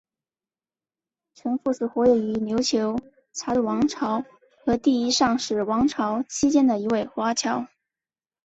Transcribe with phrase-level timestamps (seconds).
[1.35, 2.97] 程复是活跃于琉球
[3.33, 4.25] 察度王朝
[4.65, 7.67] 和第一尚氏王朝期间的一位华侨。